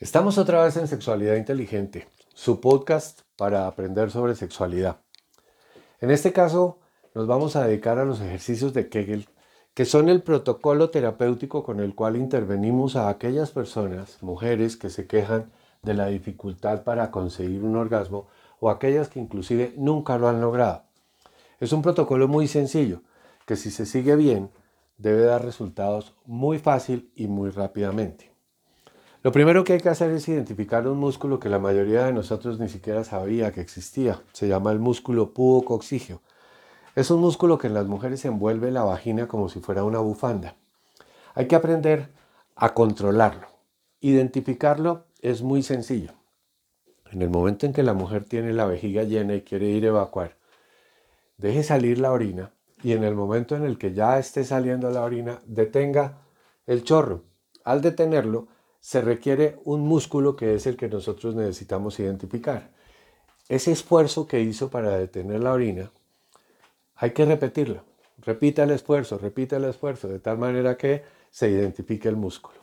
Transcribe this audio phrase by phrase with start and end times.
[0.00, 4.98] Estamos otra vez en Sexualidad Inteligente, su podcast para aprender sobre sexualidad.
[6.00, 6.80] En este caso
[7.14, 9.28] nos vamos a dedicar a los ejercicios de Kegel,
[9.72, 15.06] que son el protocolo terapéutico con el cual intervenimos a aquellas personas, mujeres, que se
[15.06, 15.52] quejan
[15.82, 18.26] de la dificultad para conseguir un orgasmo
[18.58, 20.82] o aquellas que inclusive nunca lo han logrado.
[21.60, 23.02] Es un protocolo muy sencillo,
[23.46, 24.50] que si se sigue bien,
[24.98, 28.33] debe dar resultados muy fácil y muy rápidamente.
[29.24, 32.60] Lo primero que hay que hacer es identificar un músculo que la mayoría de nosotros
[32.60, 34.20] ni siquiera sabía que existía.
[34.34, 36.20] Se llama el músculo pubocoxígeo.
[36.94, 40.56] Es un músculo que en las mujeres envuelve la vagina como si fuera una bufanda.
[41.34, 42.10] Hay que aprender
[42.54, 43.46] a controlarlo.
[44.00, 46.12] Identificarlo es muy sencillo.
[47.10, 50.36] En el momento en que la mujer tiene la vejiga llena y quiere ir evacuar,
[51.38, 52.52] deje salir la orina
[52.82, 56.18] y en el momento en el que ya esté saliendo la orina, detenga
[56.66, 57.22] el chorro.
[57.64, 58.48] Al detenerlo,
[58.84, 62.68] se requiere un músculo que es el que nosotros necesitamos identificar.
[63.48, 65.90] Ese esfuerzo que hizo para detener la orina,
[66.96, 67.82] hay que repetirlo.
[68.18, 72.58] Repita el esfuerzo, repita el esfuerzo, de tal manera que se identifique el músculo.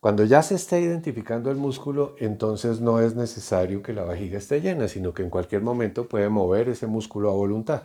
[0.00, 4.62] Cuando ya se esté identificando el músculo, entonces no es necesario que la vejiga esté
[4.62, 7.82] llena, sino que en cualquier momento puede mover ese músculo a voluntad.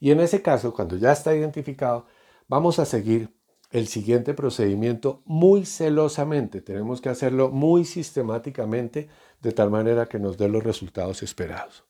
[0.00, 2.06] Y en ese caso, cuando ya está identificado,
[2.48, 3.28] vamos a seguir
[3.70, 6.60] el siguiente procedimiento muy celosamente.
[6.60, 9.08] Tenemos que hacerlo muy sistemáticamente
[9.40, 11.84] de tal manera que nos dé los resultados esperados.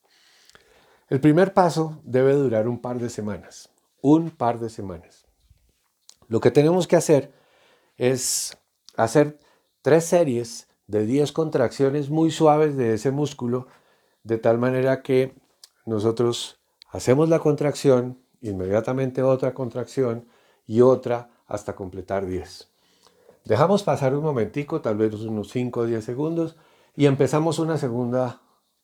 [1.09, 3.69] El primer paso debe durar un par de semanas,
[4.01, 5.25] un par de semanas.
[6.27, 7.33] Lo que tenemos que hacer
[7.97, 8.57] es
[8.95, 9.37] hacer
[9.81, 13.67] tres series de 10 contracciones muy suaves de ese músculo,
[14.23, 15.33] de tal manera que
[15.85, 16.59] nosotros
[16.89, 20.27] hacemos la contracción, inmediatamente otra contracción
[20.65, 22.67] y otra hasta completar 10.
[23.45, 26.55] Dejamos pasar un momentico, tal vez unos 5 o 10 segundos,
[26.95, 28.41] y empezamos una segunda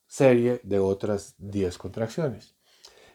[0.08, 2.56] serie de otras 10 contracciones.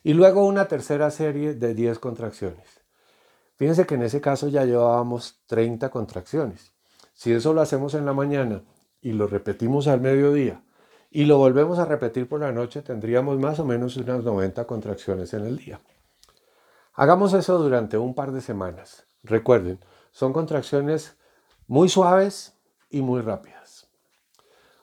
[0.03, 2.81] Y luego una tercera serie de 10 contracciones.
[3.57, 6.73] Fíjense que en ese caso ya llevábamos 30 contracciones.
[7.15, 8.63] Si eso lo hacemos en la mañana
[9.01, 10.65] y lo repetimos al mediodía
[11.11, 15.35] y lo volvemos a repetir por la noche, tendríamos más o menos unas 90 contracciones
[15.35, 15.81] en el día.
[16.95, 19.07] Hagamos eso durante un par de semanas.
[19.23, 19.79] Recuerden,
[20.11, 21.17] son contracciones
[21.67, 22.55] muy suaves
[22.91, 23.89] y muy rápidas.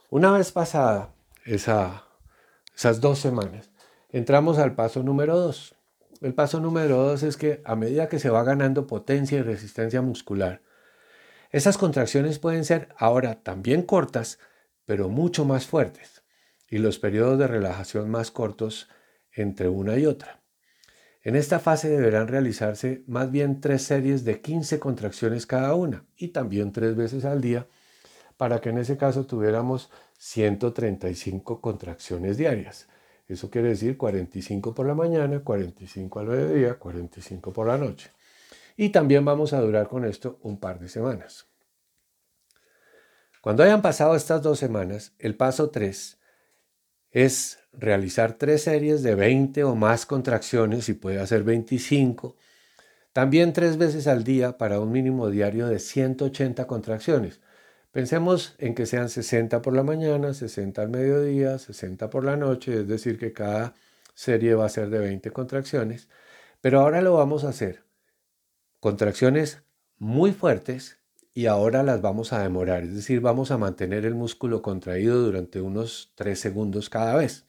[0.10, 1.14] Una vez pasada
[1.46, 3.70] esas dos semanas,
[4.10, 5.76] entramos al paso número dos.
[6.22, 10.02] El paso número dos es que a medida que se va ganando potencia y resistencia
[10.02, 10.62] muscular,
[11.52, 14.40] esas contracciones pueden ser ahora también cortas,
[14.86, 16.24] pero mucho más fuertes,
[16.68, 18.90] y los periodos de relajación más cortos
[19.32, 20.42] entre una y otra.
[21.22, 26.30] En esta fase deberán realizarse más bien tres series de 15 contracciones cada una y
[26.30, 27.68] también tres veces al día
[28.38, 32.88] para que en ese caso tuviéramos 135 contracciones diarias.
[33.28, 38.12] Eso quiere decir 45 por la mañana, 45 al mediodía, 45 por la noche.
[38.78, 41.48] Y también vamos a durar con esto un par de semanas.
[43.42, 46.19] Cuando hayan pasado estas dos semanas, el paso 3
[47.12, 52.36] es realizar tres series de 20 o más contracciones y puede hacer 25.
[53.14, 57.42] También tres veces al día para un mínimo diario de 180 contracciones.
[57.92, 62.82] Pensemos en que sean 60 por la mañana, 60 al mediodía, 60 por la noche,
[62.82, 63.74] es decir, que cada
[64.14, 66.08] serie va a ser de 20 contracciones.
[66.62, 67.84] Pero ahora lo vamos a hacer.
[68.80, 69.64] Contracciones
[69.98, 70.99] muy fuertes
[71.34, 75.62] y ahora las vamos a demorar, es decir, vamos a mantener el músculo contraído durante
[75.62, 77.46] unos 3 segundos cada vez.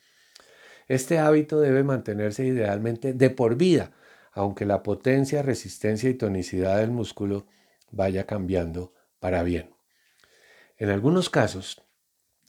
[0.86, 3.92] Este hábito debe mantenerse idealmente de por vida,
[4.32, 7.46] aunque la potencia, resistencia y tonicidad del músculo
[7.90, 9.74] vaya cambiando para bien.
[10.76, 11.82] En algunos casos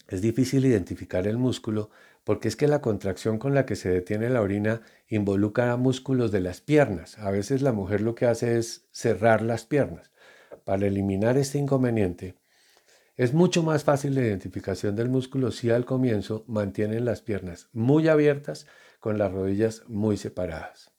[0.08, 1.90] es difícil identificar el músculo
[2.24, 6.42] porque es que la contracción con la que se detiene la orina involucra músculos de
[6.42, 7.18] las piernas.
[7.18, 10.11] A veces la mujer lo que hace es cerrar las piernas
[10.72, 12.38] para eliminar este inconveniente,
[13.18, 18.08] es mucho más fácil la identificación del músculo si al comienzo mantienen las piernas muy
[18.08, 18.68] abiertas
[19.02, 20.90] con las rodillas muy separadas.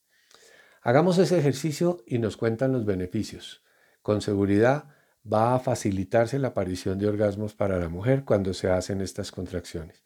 [0.83, 3.63] Hagamos ese ejercicio y nos cuentan los beneficios.
[4.03, 4.91] Con seguridad
[5.25, 10.03] va a facilitarse la aparición de orgasmos para la mujer cuando se hacen estas contracciones,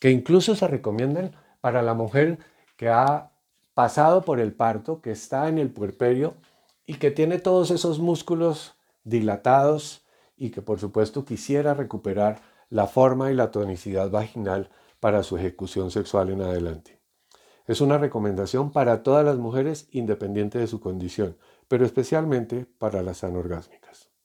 [0.00, 2.40] que incluso se recomiendan para la mujer
[2.76, 3.30] que ha
[3.74, 6.34] pasado por el parto, que está en el puerperio
[6.84, 8.74] y que tiene todos esos músculos
[9.04, 10.04] dilatados
[10.36, 15.90] y que por supuesto quisiera recuperar la forma y la tonicidad vaginal para su ejecución
[15.90, 17.00] sexual en adelante.
[17.66, 23.24] Es una recomendación para todas las mujeres independiente de su condición, pero especialmente para las
[23.24, 24.10] anorgásmicas.